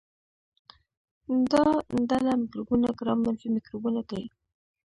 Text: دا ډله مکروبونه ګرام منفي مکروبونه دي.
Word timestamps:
دا 1.51 1.65
ډله 2.09 2.33
مکروبونه 2.41 2.87
ګرام 2.99 3.19
منفي 3.25 3.47
مکروبونه 3.55 4.01
دي. 4.09 4.23